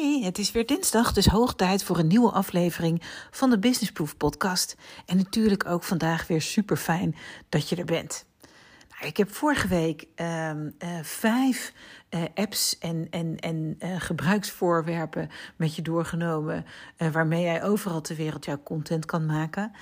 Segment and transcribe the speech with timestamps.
[0.00, 3.92] Hey, het is weer dinsdag, dus hoog tijd voor een nieuwe aflevering van de Business
[3.92, 4.76] Proof podcast.
[5.06, 7.16] En natuurlijk ook vandaag weer super fijn
[7.48, 8.26] dat je er bent.
[8.90, 11.72] Nou, ik heb vorige week ehm, eh, vijf
[12.10, 16.64] uh, apps en, en, en uh, gebruiksvoorwerpen met je doorgenomen,
[17.12, 19.72] waarmee jij overal ter wereld jouw content kan maken.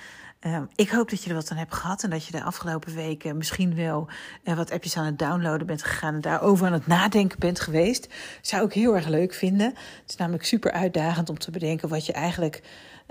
[0.45, 2.95] Uh, ik hoop dat je er wat aan hebt gehad en dat je de afgelopen
[2.95, 4.07] weken misschien wel
[4.43, 8.13] uh, wat appjes aan het downloaden bent gegaan en daarover aan het nadenken bent geweest.
[8.41, 9.67] Zou ik heel erg leuk vinden.
[9.67, 12.61] Het is namelijk super uitdagend om te bedenken wat je eigenlijk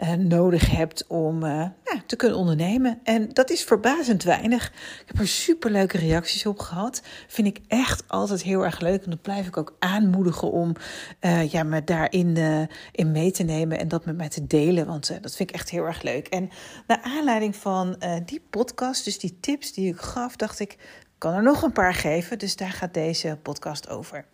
[0.03, 1.73] uh, nodig hebt om ja,
[2.07, 3.01] te kunnen ondernemen.
[3.05, 4.67] En dat is verbazend weinig.
[5.01, 7.03] Ik heb er superleuke reacties op gehad.
[7.27, 9.05] Vind ik echt altijd heel erg leuk.
[9.05, 10.73] En dat blijf ik ook aanmoedigen om
[11.21, 12.37] uh, ja, me daarin
[12.93, 14.87] in mee te nemen en dat met mij te delen.
[14.87, 16.27] Want dat vind ik echt heel erg leuk.
[16.27, 16.51] En
[16.87, 20.77] naar aanleiding van die podcast, dus die tips die ik gaf, dacht ik,
[21.19, 22.39] kan er nog een paar geven.
[22.39, 24.25] Dus daar gaat deze podcast over.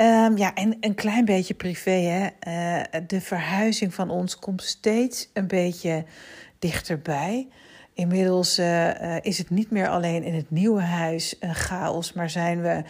[0.00, 1.90] Um, ja, en een klein beetje privé.
[1.90, 2.28] Hè?
[2.48, 6.04] Uh, de verhuizing van ons komt steeds een beetje
[6.58, 7.48] dichterbij.
[7.92, 12.30] Inmiddels uh, uh, is het niet meer alleen in het nieuwe huis een chaos, maar
[12.30, 12.82] zijn we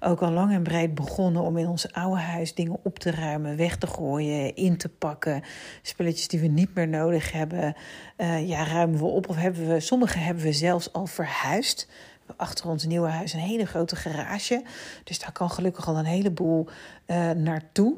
[0.00, 3.56] ook al lang en breed begonnen om in ons oude huis dingen op te ruimen,
[3.56, 5.42] weg te gooien, in te pakken.
[5.82, 7.74] Spulletjes die we niet meer nodig hebben,
[8.44, 11.88] ja, ruimen we op of hebben we, sommige hebben we zelfs al verhuisd
[12.36, 14.62] achter ons nieuwe huis een hele grote garage.
[15.04, 16.66] Dus daar kan gelukkig al een heleboel
[17.06, 17.96] uh, naartoe.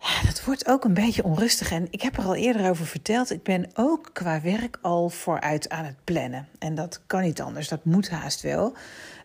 [0.00, 1.70] Ja, dat wordt ook een beetje onrustig.
[1.70, 3.30] En ik heb er al eerder over verteld.
[3.30, 6.48] Ik ben ook qua werk al vooruit aan het plannen.
[6.58, 7.68] En dat kan niet anders.
[7.68, 8.76] Dat moet haast wel.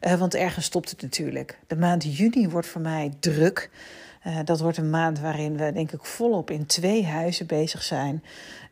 [0.01, 1.59] Uh, want ergens stopt het natuurlijk.
[1.67, 3.69] De maand juni wordt voor mij druk.
[4.27, 8.23] Uh, dat wordt een maand waarin we, denk ik, volop in twee huizen bezig zijn.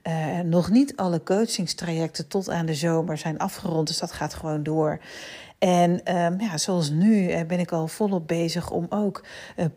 [0.08, 4.64] Uh, nog niet alle coachingstrajecten tot aan de zomer zijn afgerond, dus dat gaat gewoon
[4.64, 5.00] door.
[5.60, 9.26] En um, ja, zoals nu uh, ben ik al volop bezig om ook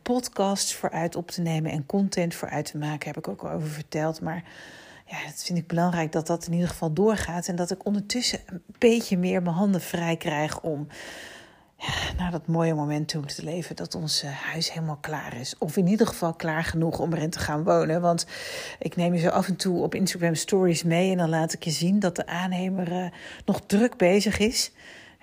[0.03, 3.07] podcasts vooruit op te nemen en content vooruit te maken.
[3.07, 4.21] Heb ik ook al over verteld.
[4.21, 4.45] Maar
[5.07, 7.49] ja, dat vind ik belangrijk dat dat in ieder geval doorgaat.
[7.49, 10.87] En dat ik ondertussen een beetje meer mijn handen vrij krijg om
[12.17, 15.55] naar dat mooie moment toe te leven dat ons eh, huis helemaal klaar is.
[15.59, 18.01] Of in ieder geval klaar genoeg om erin te gaan wonen.
[18.01, 18.27] Want
[18.79, 21.65] ik neem je zo af en toe op Instagram stories mee en dan laat ik
[21.65, 23.07] je zien dat de aannemer uh,
[23.45, 24.73] nog druk bezig is.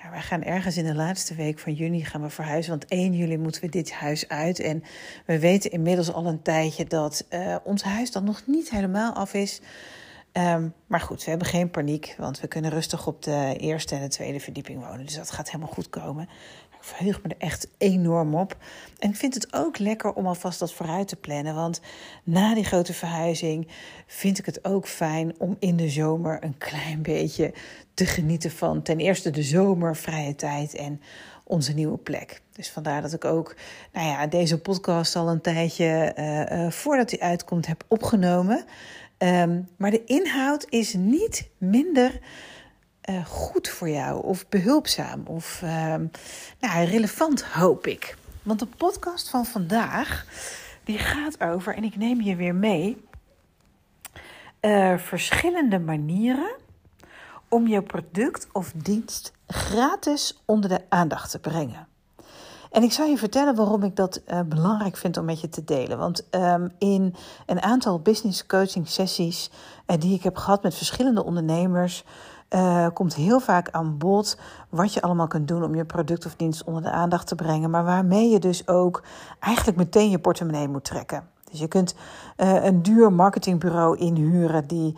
[0.04, 2.72] Ja, wij gaan ergens in de laatste week van juni gaan we verhuizen.
[2.72, 4.60] Want 1 juli moeten we dit huis uit.
[4.60, 4.84] En
[5.26, 9.34] we weten inmiddels al een tijdje dat uh, ons huis dan nog niet helemaal af
[9.34, 9.62] is.
[10.34, 14.02] Um, maar goed, we hebben geen paniek, want we kunnen rustig op de eerste en
[14.02, 15.06] de tweede verdieping wonen.
[15.06, 16.30] Dus dat gaat helemaal goed komen.
[16.82, 18.58] Ik verheug me er echt enorm op.
[19.00, 21.56] En ik vind het ook lekker om alvast dat vooruit te plannen.
[21.56, 21.82] Want
[22.24, 23.68] na die grote verhuizing
[24.06, 27.54] vind ik het ook fijn om in de zomer een klein beetje
[27.94, 31.02] te genieten van ten eerste de zomer, vrije tijd en
[31.44, 32.42] onze nieuwe plek.
[32.52, 33.56] Dus vandaar dat ik ook
[33.94, 38.66] nou ja, deze podcast al een tijdje uh, uh, voordat die uitkomt heb opgenomen.
[39.24, 42.20] Um, maar de inhoud is niet minder
[43.10, 45.96] uh, goed voor jou of behulpzaam of uh,
[46.60, 48.18] nou, relevant, hoop ik.
[48.44, 50.26] Want de podcast van vandaag
[50.84, 53.06] die gaat over, en ik neem je weer mee,
[54.62, 56.56] uh, verschillende manieren
[57.50, 61.88] om je product of dienst gratis onder de aandacht te brengen.
[62.72, 65.64] En ik zal je vertellen waarom ik dat uh, belangrijk vind om met je te
[65.64, 65.98] delen.
[65.98, 67.16] Want um, in
[67.46, 69.52] een aantal business coaching sessies
[69.88, 72.06] uh, die ik heb gehad met verschillende ondernemers,
[72.50, 74.38] uh, komt heel vaak aan bod
[74.70, 77.70] wat je allemaal kunt doen om je product of dienst onder de aandacht te brengen.
[77.70, 79.04] Maar waarmee je dus ook
[79.40, 81.24] eigenlijk meteen je portemonnee moet trekken.
[81.52, 81.96] Dus je kunt
[82.36, 84.96] een duur marketingbureau inhuren die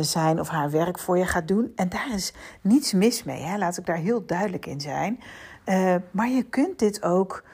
[0.00, 1.72] zijn of haar werk voor je gaat doen.
[1.76, 3.42] En daar is niets mis mee.
[3.42, 3.58] Hè?
[3.58, 5.20] Laat ik daar heel duidelijk in zijn.
[5.66, 7.44] Uh, maar je kunt dit ook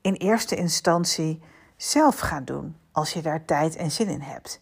[0.00, 1.40] in eerste instantie
[1.76, 4.60] zelf gaan doen als je daar tijd en zin in hebt.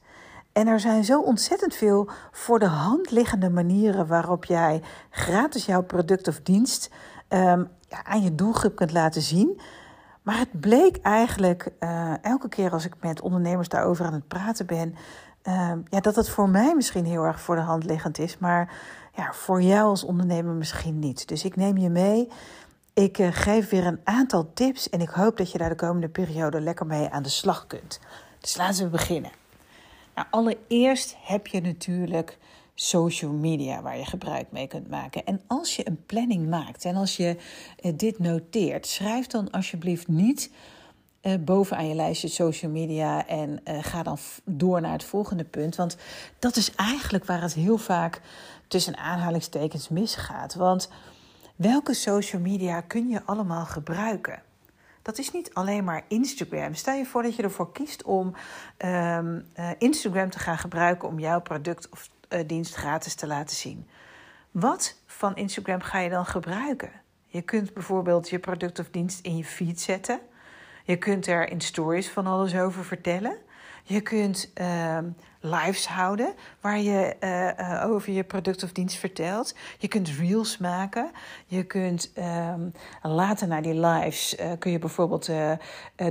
[0.52, 5.82] En er zijn zo ontzettend veel voor de hand liggende manieren waarop jij gratis jouw
[5.82, 6.90] product of dienst
[7.28, 9.60] um, ja, aan je doelgroep kunt laten zien.
[10.22, 14.66] Maar het bleek eigenlijk uh, elke keer als ik met ondernemers daarover aan het praten
[14.66, 14.94] ben,
[15.44, 18.72] uh, ja, dat het voor mij misschien heel erg voor de hand liggend is, maar
[19.12, 21.28] ja, voor jou als ondernemer misschien niet.
[21.28, 22.28] Dus ik neem je mee
[22.96, 26.08] ik uh, geef weer een aantal tips en ik hoop dat je daar de komende
[26.08, 28.00] periode lekker mee aan de slag kunt.
[28.40, 29.30] Dus laten we beginnen.
[30.14, 32.38] Nou, allereerst heb je natuurlijk
[32.74, 35.24] social media waar je gebruik mee kunt maken.
[35.24, 37.36] En als je een planning maakt en als je
[37.80, 40.50] eh, dit noteert, schrijf dan alsjeblieft niet
[41.22, 45.76] uh, bovenaan je lijstje social media en ga dan door naar het volgende punt.
[45.76, 45.96] Want
[46.38, 48.20] dat is eigenlijk waar het heel vaak
[48.68, 50.54] tussen aanhalingstekens misgaat.
[50.54, 50.88] Want
[51.56, 54.42] welke social media kun je allemaal gebruiken?
[55.02, 56.74] Dat is niet alleen maar Instagram.
[56.74, 58.34] Stel je voor dat je ervoor kiest om
[58.84, 62.08] um, uh, Instagram te gaan gebruiken om jouw product of
[62.46, 63.88] dienst gratis te laten zien.
[64.50, 66.90] Wat van Instagram ga je dan gebruiken?
[67.26, 70.20] Je kunt bijvoorbeeld je product of dienst in je feed zetten.
[70.84, 73.36] Je kunt er in stories van alles over vertellen.
[73.88, 74.98] Je kunt uh,
[75.40, 79.54] lives houden waar je uh, uh, over je product of dienst vertelt.
[79.78, 81.10] Je kunt reels maken.
[81.46, 82.72] Je kunt um,
[83.02, 85.30] later naar die lives uh, kun je bijvoorbeeld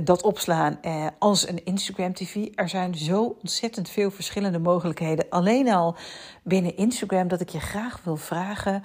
[0.04, 0.80] dat opslaan
[1.18, 2.46] als een Instagram TV.
[2.54, 5.26] Er zijn zo ontzettend veel verschillende mogelijkheden.
[5.28, 5.96] Alleen al
[6.42, 8.84] binnen Instagram dat ik je graag wil vragen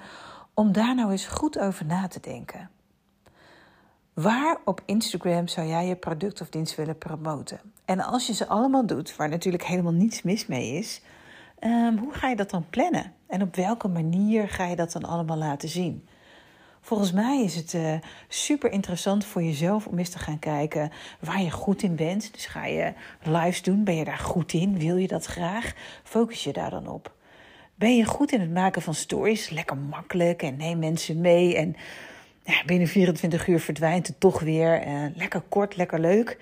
[0.54, 2.70] om daar nou eens goed over na te denken.
[4.14, 7.60] Waar op Instagram zou jij je product of dienst willen promoten?
[7.84, 11.00] En als je ze allemaal doet, waar natuurlijk helemaal niets mis mee is,
[11.60, 13.12] um, hoe ga je dat dan plannen?
[13.26, 16.06] En op welke manier ga je dat dan allemaal laten zien?
[16.80, 17.94] Volgens mij is het uh,
[18.28, 22.32] super interessant voor jezelf om eens te gaan kijken waar je goed in bent.
[22.32, 22.92] Dus ga je
[23.22, 23.84] lives doen?
[23.84, 24.78] Ben je daar goed in?
[24.78, 25.72] Wil je dat graag?
[26.02, 27.14] Focus je daar dan op.
[27.74, 29.50] Ben je goed in het maken van stories?
[29.50, 31.76] Lekker makkelijk en neem mensen mee en
[32.44, 34.86] ja, binnen 24 uur verdwijnt het toch weer.
[34.86, 36.38] Uh, lekker kort, lekker leuk.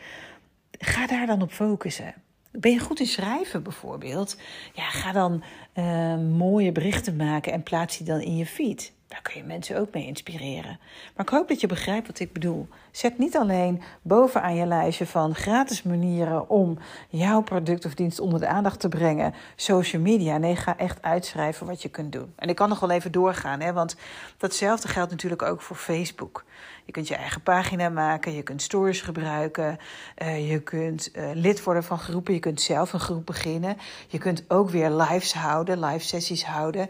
[0.78, 2.14] Ga daar dan op focussen.
[2.52, 4.36] Ben je goed in schrijven bijvoorbeeld?
[4.72, 5.42] Ja, ga dan
[5.74, 8.92] uh, mooie berichten maken en plaats die dan in je feed.
[9.10, 10.78] Daar kun je mensen ook mee inspireren.
[11.16, 12.68] Maar ik hoop dat je begrijpt wat ik bedoel.
[12.90, 16.78] Zet niet alleen bovenaan je lijstje van gratis manieren om
[17.08, 20.38] jouw product of dienst onder de aandacht te brengen, social media.
[20.38, 22.32] Nee, ga echt uitschrijven wat je kunt doen.
[22.36, 23.96] En ik kan nog wel even doorgaan, hè, want
[24.36, 26.44] datzelfde geldt natuurlijk ook voor Facebook.
[26.84, 29.78] Je kunt je eigen pagina maken, je kunt stories gebruiken,
[30.22, 33.76] uh, je kunt uh, lid worden van groepen, je kunt zelf een groep beginnen.
[34.08, 36.88] Je kunt ook weer lives houden, live sessies houden.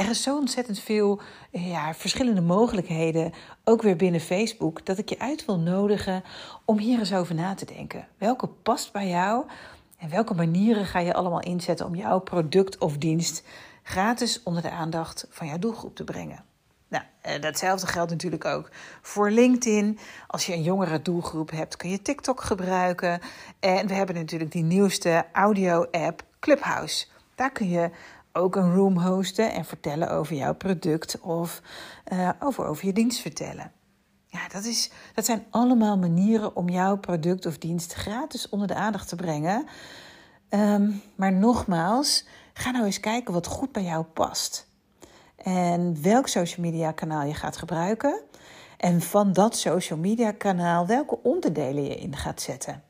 [0.00, 1.20] Er is zo ontzettend veel
[1.50, 3.32] ja, verschillende mogelijkheden,
[3.64, 6.22] ook weer binnen Facebook, dat ik je uit wil nodigen
[6.64, 8.08] om hier eens over na te denken.
[8.18, 9.44] Welke past bij jou
[9.98, 13.42] en welke manieren ga je allemaal inzetten om jouw product of dienst
[13.82, 16.44] gratis onder de aandacht van jouw doelgroep te brengen?
[16.88, 18.70] Nou, eh, datzelfde geldt natuurlijk ook
[19.02, 19.98] voor LinkedIn.
[20.26, 23.20] Als je een jongere doelgroep hebt, kun je TikTok gebruiken.
[23.58, 27.06] En we hebben natuurlijk die nieuwste audio-app Clubhouse.
[27.34, 27.90] Daar kun je
[28.32, 31.62] ook een room hosten en vertellen over jouw product of
[32.12, 33.72] uh, over, over je dienst vertellen.
[34.26, 38.74] Ja, dat, is, dat zijn allemaal manieren om jouw product of dienst gratis onder de
[38.74, 39.66] aandacht te brengen.
[40.48, 44.68] Um, maar nogmaals, ga nou eens kijken wat goed bij jou past.
[45.36, 48.22] En welk social media kanaal je gaat gebruiken.
[48.76, 52.82] En van dat social media kanaal welke onderdelen je in gaat zetten.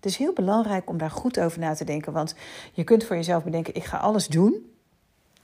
[0.00, 2.12] Het is heel belangrijk om daar goed over na te denken.
[2.12, 2.34] Want
[2.72, 4.70] je kunt voor jezelf bedenken: ik ga alles doen.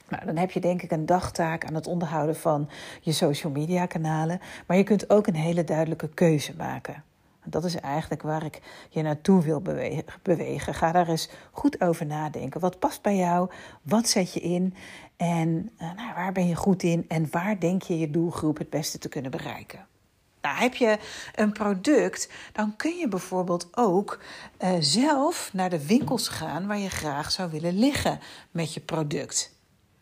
[0.09, 2.69] Nou, dan heb je denk ik een dagtaak aan het onderhouden van
[3.01, 4.41] je social media kanalen.
[4.67, 7.05] Maar je kunt ook een hele duidelijke keuze maken.
[7.45, 9.63] Dat is eigenlijk waar ik je naartoe wil
[10.23, 10.75] bewegen.
[10.75, 12.61] Ga daar eens goed over nadenken.
[12.61, 13.51] Wat past bij jou?
[13.83, 14.75] Wat zet je in?
[15.17, 17.05] En uh, nou, waar ben je goed in?
[17.09, 19.87] En waar denk je je doelgroep het beste te kunnen bereiken?
[20.47, 20.99] Nou, heb je
[21.35, 24.19] een product, dan kun je bijvoorbeeld ook
[24.65, 29.53] uh, zelf naar de winkels gaan waar je graag zou willen liggen met je product.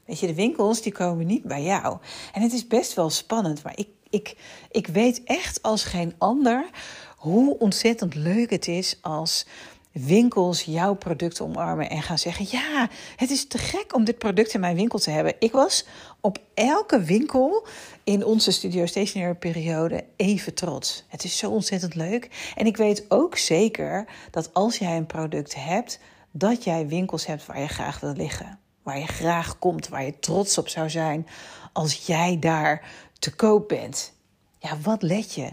[0.05, 1.99] Weet je, de winkels die komen niet bij jou.
[2.33, 4.37] En het is best wel spannend, maar ik, ik,
[4.71, 6.71] ik weet echt als geen ander
[7.17, 9.47] hoe ontzettend leuk het is als
[9.95, 14.55] winkels jouw product omarmen en gaan zeggen: Ja, het is te gek om dit product
[14.55, 15.35] in mijn winkel te hebben.
[15.39, 15.87] Ik was
[16.21, 17.67] op elke winkel
[18.05, 21.05] in onze Studio Stationary periode even trots.
[21.09, 22.53] Het is zo ontzettend leuk.
[22.57, 25.99] En ik weet ook zeker dat als jij een product hebt,
[26.31, 28.59] dat jij winkels hebt waar je graag wil liggen.
[28.83, 31.27] Waar je graag komt, waar je trots op zou zijn
[31.73, 34.13] als jij daar te koop bent.
[34.59, 35.51] Ja, wat let je?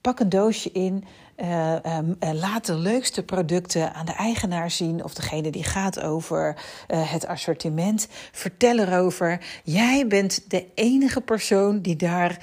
[0.00, 1.04] Pak een doosje in.
[1.36, 6.00] Uh, um, uh, laat de leukste producten aan de eigenaar zien of degene die gaat
[6.00, 6.56] over
[6.88, 8.08] uh, het assortiment.
[8.32, 9.44] Vertel erover.
[9.64, 12.38] Jij bent de enige persoon die daar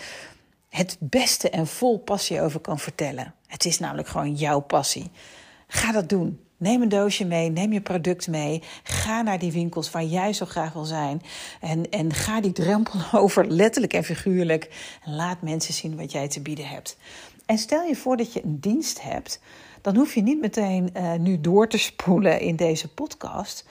[0.70, 3.34] het beste en vol passie over kan vertellen.
[3.48, 5.12] Het is namelijk gewoon jouw passie.
[5.68, 6.40] Ga dat doen.
[6.60, 8.64] Neem een doosje mee, neem je product mee.
[8.84, 11.22] Ga naar die winkels waar jij zo graag wil zijn.
[11.62, 14.98] En, en ga die drempel over, letterlijk en figuurlijk.
[15.04, 16.98] En laat mensen zien wat jij te bieden hebt.
[17.50, 19.40] En stel je voor dat je een dienst hebt,
[19.82, 23.66] dan hoef je niet meteen uh, nu door te spoelen in deze podcast.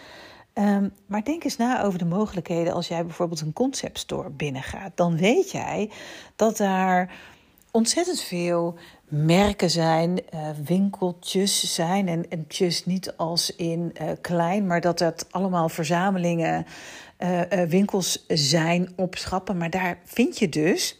[0.53, 4.93] Ehm, maar denk eens na over de mogelijkheden als jij bijvoorbeeld een concept store binnengaat.
[4.95, 5.91] Dan weet jij
[6.37, 7.15] dat daar
[7.71, 8.75] ontzettend veel
[9.09, 12.09] merken zijn, uh, winkeltjes zijn.
[12.09, 16.67] En, en tjus niet als in uh, klein, maar dat dat allemaal verzamelingen,
[17.69, 19.57] winkels zijn op schappen.
[19.57, 20.98] Maar daar vind je dus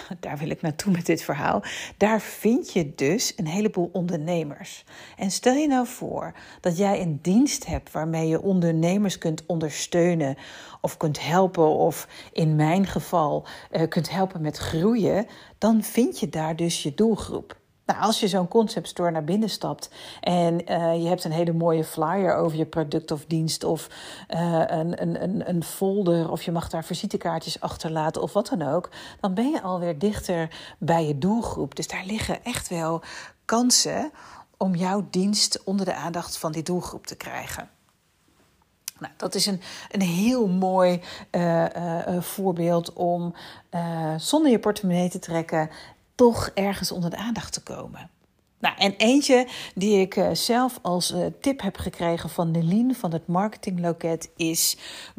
[0.20, 1.62] daar wil ik naartoe met dit verhaal.
[1.96, 4.84] Daar vind je dus een heleboel ondernemers.
[5.16, 10.36] En stel je nou voor dat jij een dienst hebt waarmee je ondernemers kunt ondersteunen
[10.80, 15.26] of kunt helpen, of in mijn geval uh, kunt helpen met groeien,
[15.58, 17.60] dan vind je daar dus je doelgroep.
[17.86, 21.52] Nou, als je zo'n concept store naar binnen stapt en uh, je hebt een hele
[21.52, 23.88] mooie flyer over je product of dienst of
[24.30, 28.90] uh, een, een, een folder of je mag daar visitekaartjes achterlaten of wat dan ook,
[29.20, 31.74] dan ben je alweer dichter bij je doelgroep.
[31.74, 33.02] Dus daar liggen echt wel
[33.44, 34.12] kansen
[34.56, 37.70] om jouw dienst onder de aandacht van die doelgroep te krijgen.
[38.98, 39.60] Nou, dat is een,
[39.90, 41.64] een heel mooi uh,
[42.18, 43.34] voorbeeld om
[44.16, 45.70] zonder je portemonnee te trekken
[46.22, 48.10] toch ergens onder de aandacht te komen.
[48.58, 53.12] Nou, en eentje die ik uh, zelf als uh, tip heb gekregen van Nelien van
[53.12, 54.76] het marketingloket is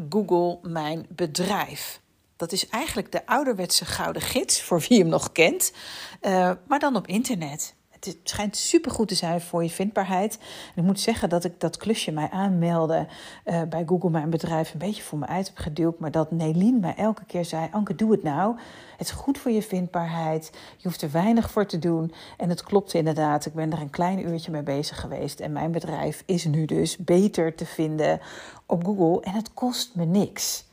[0.09, 2.01] Google Mijn Bedrijf.
[2.35, 5.73] Dat is eigenlijk de ouderwetse gouden gids, voor wie hem nog kent,
[6.21, 10.37] uh, maar dan op internet het schijnt supergoed te zijn voor je vindbaarheid.
[10.75, 13.07] En ik moet zeggen dat ik dat klusje mij aanmeldde
[13.45, 15.99] uh, bij Google Mijn Bedrijf een beetje voor me uit heb geduwd.
[15.99, 18.57] Maar dat Nelien mij elke keer zei, Anke doe het nou.
[18.97, 20.49] Het is goed voor je vindbaarheid.
[20.77, 22.13] Je hoeft er weinig voor te doen.
[22.37, 23.45] En het klopt inderdaad.
[23.45, 25.39] Ik ben er een klein uurtje mee bezig geweest.
[25.39, 28.19] En mijn bedrijf is nu dus beter te vinden
[28.65, 29.21] op Google.
[29.21, 30.65] En het kost me niks.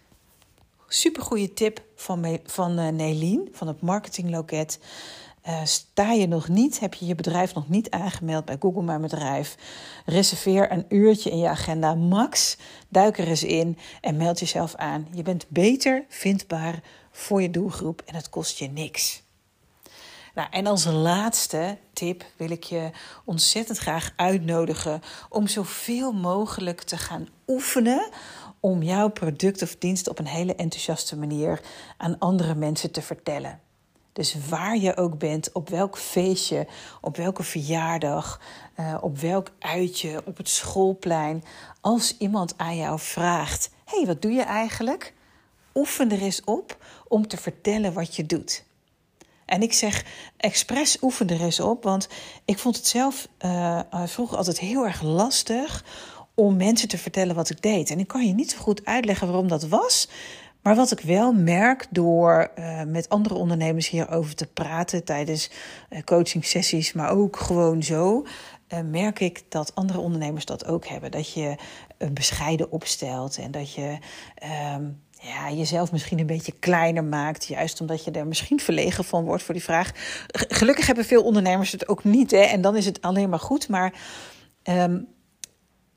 [0.92, 4.78] Supergoeie tip van, van uh, Nelien van het marketingloket.
[5.48, 9.00] Uh, sta je nog niet, heb je je bedrijf nog niet aangemeld bij Google Mijn
[9.00, 9.56] Bedrijf?
[10.04, 12.56] Reserveer een uurtje in je agenda, max.
[12.88, 15.06] Duik er eens in en meld jezelf aan.
[15.12, 19.22] Je bent beter vindbaar voor je doelgroep en het kost je niks.
[20.34, 22.90] Nou, en als laatste tip wil ik je
[23.24, 28.08] ontzettend graag uitnodigen om zoveel mogelijk te gaan oefenen
[28.60, 31.60] om jouw product of dienst op een hele enthousiaste manier
[31.96, 33.60] aan andere mensen te vertellen.
[34.12, 36.66] Dus waar je ook bent, op welk feestje,
[37.00, 38.40] op welke verjaardag,
[38.80, 41.44] uh, op welk uitje, op het schoolplein.
[41.80, 45.14] Als iemand aan jou vraagt: hé, hey, wat doe je eigenlijk?
[45.74, 48.64] Oefen er eens op om te vertellen wat je doet.
[49.44, 50.04] En ik zeg
[50.36, 52.08] expres oefen er eens op, want
[52.44, 55.84] ik vond het zelf uh, vroeger altijd heel erg lastig
[56.34, 57.90] om mensen te vertellen wat ik deed.
[57.90, 60.08] En ik kan je niet zo goed uitleggen waarom dat was.
[60.62, 65.50] Maar wat ik wel merk door uh, met andere ondernemers hierover te praten tijdens
[65.90, 68.26] uh, coaching sessies, maar ook gewoon zo,
[68.68, 71.10] uh, merk ik dat andere ondernemers dat ook hebben.
[71.10, 71.54] Dat je
[71.98, 73.98] een bescheiden opstelt en dat je
[74.74, 77.44] um, ja, jezelf misschien een beetje kleiner maakt.
[77.44, 79.90] Juist omdat je er misschien verlegen van wordt voor die vraag.
[80.28, 82.30] Gelukkig hebben veel ondernemers het ook niet.
[82.30, 83.68] Hè, en dan is het alleen maar goed.
[83.68, 83.92] Maar
[84.64, 85.08] um,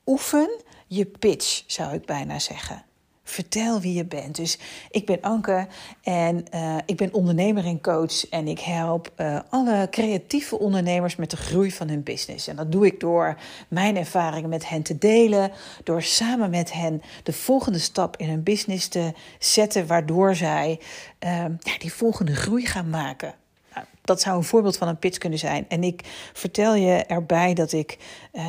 [0.05, 2.85] oefen je pitch, zou ik bijna zeggen.
[3.25, 4.35] Vertel wie je bent.
[4.35, 4.57] Dus
[4.91, 5.67] ik ben Anke
[6.01, 8.29] en uh, ik ben ondernemer en coach.
[8.29, 12.47] En ik help uh, alle creatieve ondernemers met de groei van hun business.
[12.47, 13.37] En dat doe ik door
[13.67, 15.51] mijn ervaringen met hen te delen.
[15.83, 19.87] Door samen met hen de volgende stap in hun business te zetten.
[19.87, 20.79] Waardoor zij
[21.25, 23.33] uh, ja, die volgende groei gaan maken.
[23.73, 25.65] Nou, dat zou een voorbeeld van een pitch kunnen zijn.
[25.69, 27.97] En ik vertel je erbij dat ik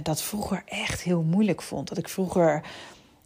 [0.03, 1.89] dat vroeger echt heel moeilijk vond.
[1.89, 2.63] Dat ik vroeger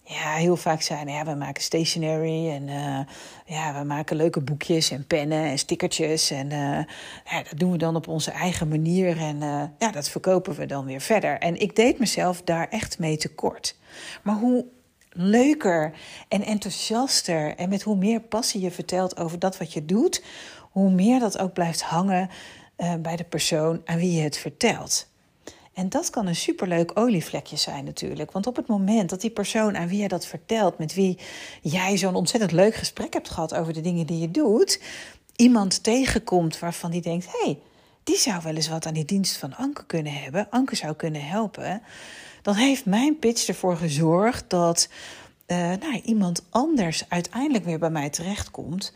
[0.08, 2.98] ja, heel vaak zeiden, ja, we maken stationery en uh,
[3.44, 6.30] ja, we maken leuke boekjes en pennen en stickertjes.
[6.30, 6.78] En uh,
[7.24, 10.66] ja, dat doen we dan op onze eigen manier en uh, ja, dat verkopen we
[10.66, 11.38] dan weer verder.
[11.38, 13.76] En ik deed mezelf daar echt mee tekort.
[14.22, 14.64] Maar hoe
[15.10, 15.92] leuker
[16.28, 20.24] en enthousiaster en met hoe meer passie je vertelt over dat wat je doet,
[20.60, 22.30] hoe meer dat ook blijft hangen
[23.00, 25.08] bij de persoon aan wie je het vertelt.
[25.78, 28.32] En dat kan een superleuk olievlekje zijn natuurlijk.
[28.32, 31.18] Want op het moment dat die persoon aan wie je dat vertelt, met wie
[31.62, 34.80] jij zo'n ontzettend leuk gesprek hebt gehad over de dingen die je doet,
[35.36, 37.58] iemand tegenkomt waarvan die denkt: hé, hey,
[38.04, 41.26] die zou wel eens wat aan die dienst van Anke kunnen hebben, Anke zou kunnen
[41.26, 41.82] helpen,
[42.42, 44.88] dan heeft mijn pitch ervoor gezorgd dat
[45.46, 48.92] uh, nou, iemand anders uiteindelijk weer bij mij terechtkomt.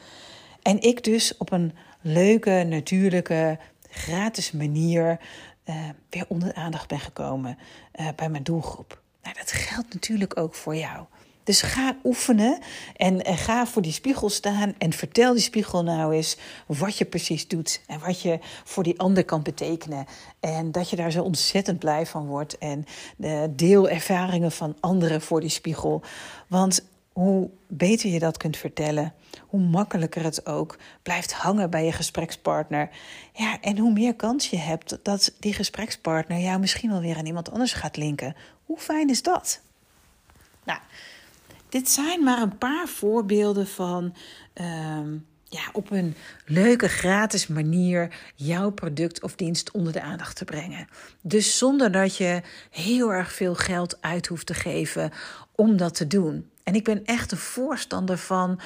[0.62, 3.58] En ik dus op een leuke, natuurlijke,
[3.90, 5.18] gratis manier
[5.64, 5.76] uh,
[6.11, 7.59] weer onder de aandacht ben gekomen
[8.00, 9.00] uh, bij mijn doelgroep.
[9.23, 11.04] Nou, dat geldt natuurlijk ook voor jou.
[11.45, 12.59] Dus ga oefenen
[12.97, 17.04] en, en, ga voor die spiegel staan en vertel die spiegel nou eens wat je
[17.04, 20.07] precies doet en wat je voor die ander kan betekenen.
[20.40, 22.85] En dat je daar zo ontzettend blij van wordt en
[23.50, 26.02] deel ervaringen van anderen voor die spiegel.
[26.47, 29.14] Want hoe beter je dat kunt vertellen,
[29.47, 32.90] hoe makkelijker het ook blijft hangen bij je gesprekspartner.
[33.33, 37.26] Ja, en hoe meer kans je hebt dat die gesprekspartner jou misschien wel weer aan
[37.26, 38.37] iemand anders gaat linken.
[38.64, 39.61] Hoe fijn is dat?
[40.64, 40.78] Nou,
[41.69, 44.14] dit zijn maar een paar voorbeelden van
[44.52, 45.14] ehm,
[45.52, 46.14] ja, op een
[46.47, 50.88] leuke, gratis manier jouw product of dienst onder de aandacht te brengen.
[51.21, 55.12] Dus zonder dat je heel erg veel geld uit hoeft te geven
[55.54, 56.50] om dat te doen.
[56.62, 58.61] En ik ben echt een voorstander van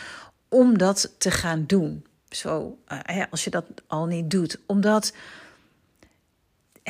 [0.49, 2.07] om dat te gaan doen.
[2.29, 4.59] Zo, uh, als je dat al niet doet.
[4.67, 5.13] Omdat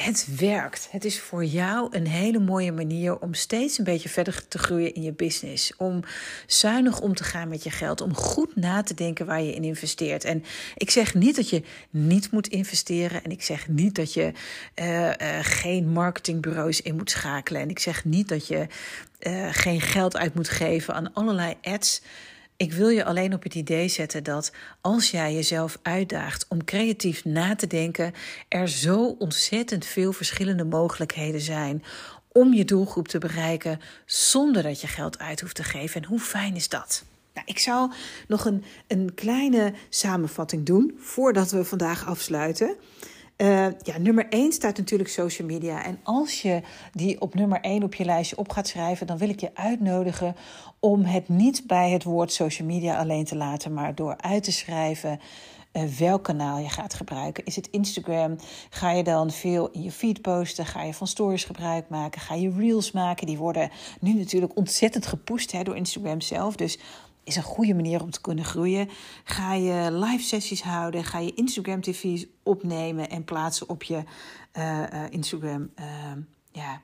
[0.00, 0.88] het werkt.
[0.90, 4.94] Het is voor jou een hele mooie manier om steeds een beetje verder te groeien
[4.94, 5.76] in je business.
[5.76, 6.00] Om
[6.46, 8.00] zuinig om te gaan met je geld.
[8.00, 10.24] Om goed na te denken waar je in investeert.
[10.24, 13.24] En ik zeg niet dat je niet moet investeren.
[13.24, 14.32] En ik zeg niet dat je
[14.74, 17.60] uh, uh, geen marketingbureaus in moet schakelen.
[17.60, 18.66] En ik zeg niet dat je
[19.20, 22.02] uh, geen geld uit moet geven aan allerlei ads.
[22.56, 27.24] Ik wil je alleen op het idee zetten dat als jij jezelf uitdaagt om creatief
[27.24, 28.12] na te denken,
[28.48, 31.84] er zo ontzettend veel verschillende mogelijkheden zijn
[32.32, 36.02] om je doelgroep te bereiken zonder dat je geld uit hoeft te geven.
[36.02, 37.04] En hoe fijn is dat?
[37.34, 37.92] Nou, ik zal
[38.28, 42.76] nog een, een kleine samenvatting doen voordat we vandaag afsluiten.
[43.36, 45.84] Uh, ja, nummer 1 staat natuurlijk social media.
[45.84, 46.60] En als je
[46.92, 50.36] die op nummer 1 op je lijstje op gaat schrijven, dan wil ik je uitnodigen
[50.80, 54.52] om het niet bij het woord social media alleen te laten, maar door uit te
[54.52, 55.20] schrijven
[55.76, 57.44] uh, welk kanaal je gaat gebruiken.
[57.44, 58.36] Is het Instagram?
[58.70, 60.66] Ga je dan veel in je feed posten?
[60.66, 62.20] Ga je van stories gebruik maken?
[62.20, 63.26] Ga je reels maken?
[63.26, 66.56] Die worden nu natuurlijk ontzettend gepusht hè, door Instagram zelf.
[66.56, 66.78] Dus
[67.26, 68.88] is een goede manier om te kunnen groeien.
[69.24, 74.02] Ga je live sessies houden, ga je Instagram TV's opnemen en plaatsen op je
[74.56, 75.70] uh, uh, Instagram.
[75.80, 75.86] Uh,
[76.52, 76.80] ja,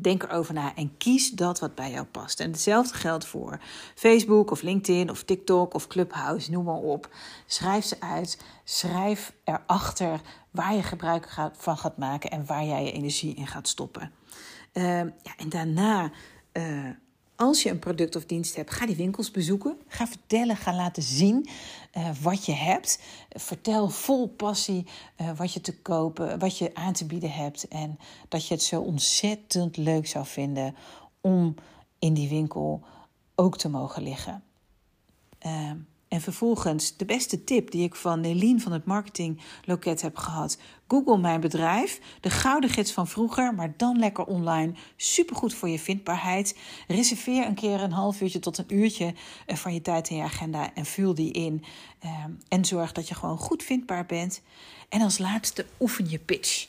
[0.00, 2.40] denk erover na en kies dat wat bij jou past.
[2.40, 3.60] En hetzelfde geldt voor
[3.94, 7.14] Facebook of LinkedIn of TikTok of Clubhouse, noem maar op.
[7.46, 12.92] Schrijf ze uit, schrijf erachter waar je gebruik van gaat maken en waar jij je
[12.92, 14.12] energie in gaat stoppen.
[14.72, 16.10] Ehm, ja, en daarna
[16.52, 16.88] uh,
[17.42, 19.76] als je een product of dienst hebt, ga die winkels bezoeken.
[19.86, 21.48] Ga vertellen, ga laten zien
[21.96, 23.00] uh, wat je hebt.
[23.28, 24.86] Vertel vol passie
[25.20, 27.68] uh, wat je te kopen, wat je aan te bieden hebt.
[27.68, 30.76] En dat je het zo ontzettend leuk zou vinden
[31.20, 31.54] om
[31.98, 32.82] in die winkel
[33.34, 34.42] ook te mogen liggen.
[35.46, 35.70] Uh,
[36.12, 40.58] en vervolgens de beste tip die ik van Nelien van het marketingloket heb gehad.
[40.88, 44.72] Google mijn bedrijf, de gouden gids van vroeger, maar dan lekker online.
[44.96, 46.58] Supergoed voor je vindbaarheid.
[46.86, 49.14] Reserveer een keer een half uurtje tot een uurtje
[49.46, 51.64] eh, van je tijd in je agenda en vul die in.
[51.98, 54.42] Ehm, en zorg dat je gewoon goed vindbaar bent.
[54.88, 56.66] En als laatste oefen je pitch.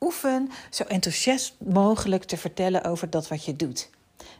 [0.00, 3.90] Oefen zo enthousiast mogelijk te vertellen over dat wat je doet.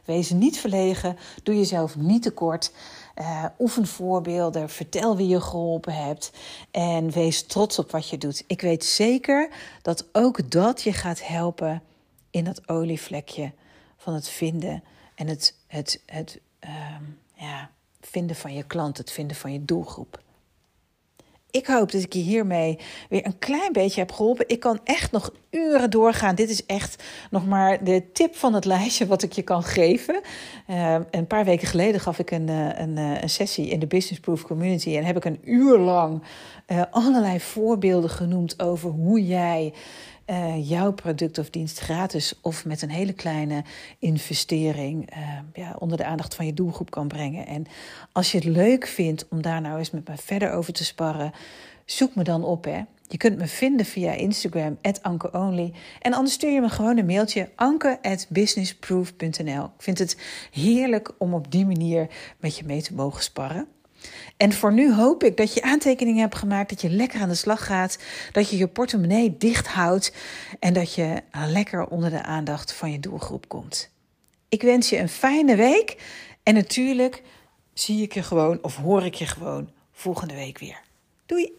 [0.05, 2.71] Wees niet verlegen, doe jezelf niet tekort.
[3.15, 6.31] Uh, oefen voorbeelden, vertel wie je geholpen hebt
[6.71, 8.43] en wees trots op wat je doet.
[8.47, 9.49] Ik weet zeker
[9.81, 11.81] dat ook dat je gaat helpen
[12.29, 13.51] in dat olievlekje
[13.97, 14.83] van het vinden
[15.15, 16.95] en het, het, het uh,
[17.33, 17.69] ja,
[18.01, 20.21] vinden van je klant, het vinden van je doelgroep.
[21.51, 24.47] Ik hoop dat ik je hiermee weer een klein beetje heb geholpen.
[24.47, 26.35] Ik kan echt nog uren doorgaan.
[26.35, 30.21] Dit is echt nog maar de tip van het lijstje wat ik je kan geven.
[30.69, 33.87] Uh, een paar weken geleden gaf ik een, eh, een, eh, een, sessie in de
[33.87, 34.97] Business Proof Community.
[34.97, 36.23] En heb ik een uur lang
[36.91, 39.73] allerlei voorbeelden genoemd over hoe jij
[40.29, 43.63] uh, jouw product of dienst gratis of met een hele kleine
[43.99, 47.47] investering uh, ja, onder de aandacht van je doelgroep kan brengen.
[47.47, 47.65] En
[48.11, 51.31] als je het leuk vindt om daar nou eens met me verder over te sparren,
[51.85, 52.63] zoek me dan op.
[52.63, 52.81] Hè.
[53.07, 55.73] Je kunt me vinden via Instagram, ankeonly.
[56.01, 59.63] En anders stuur je me gewoon een mailtje, anke.businessproof.nl.
[59.63, 60.17] Ik vind het
[60.51, 62.07] heerlijk om op die manier
[62.39, 63.67] met je mee te mogen sparren.
[64.37, 67.35] En voor nu hoop ik dat je aantekeningen hebt gemaakt, dat je lekker aan de
[67.35, 67.97] slag gaat,
[68.31, 70.13] dat je je portemonnee dicht houdt
[70.59, 73.89] en dat je lekker onder de aandacht van je doelgroep komt.
[74.49, 75.97] Ik wens je een fijne week
[76.43, 77.23] en natuurlijk
[77.73, 80.81] zie ik je gewoon of hoor ik je gewoon volgende week weer.
[81.25, 81.58] Doei!